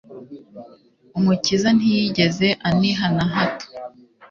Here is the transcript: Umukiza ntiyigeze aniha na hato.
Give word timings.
Umukiza 1.17 1.69
ntiyigeze 1.77 2.47
aniha 2.69 3.05
na 3.15 3.25
hato. 3.33 3.65